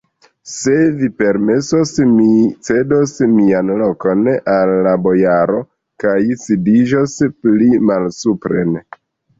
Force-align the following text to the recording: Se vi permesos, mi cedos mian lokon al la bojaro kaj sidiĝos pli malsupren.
Se 0.51 0.75
vi 1.01 1.09
permesos, 1.21 1.91
mi 2.13 2.29
cedos 2.71 3.13
mian 3.35 3.71
lokon 3.83 4.25
al 4.57 4.75
la 4.89 4.97
bojaro 5.05 5.63
kaj 6.07 6.19
sidiĝos 6.49 7.19
pli 7.45 7.71
malsupren. 7.93 8.77